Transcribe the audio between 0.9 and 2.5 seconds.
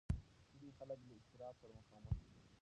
له اضطراب سره مقاومت کوي.